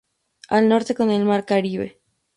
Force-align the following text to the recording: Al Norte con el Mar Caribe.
Al 0.49 0.67
Norte 0.67 0.95
con 0.95 1.11
el 1.11 1.25
Mar 1.25 1.45
Caribe. 1.45 1.99